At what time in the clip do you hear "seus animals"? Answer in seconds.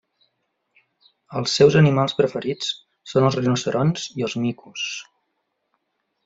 1.59-2.17